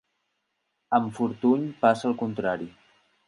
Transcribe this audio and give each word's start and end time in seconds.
Amb 0.99 1.11
Fortuny 1.17 1.67
passa 1.85 2.09
el 2.13 2.17
contrari. 2.25 2.69